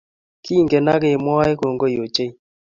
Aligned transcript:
Kingen 0.43 0.85
akemwae 0.95 1.51
kongoi 1.59 1.95
ochei 2.03 2.31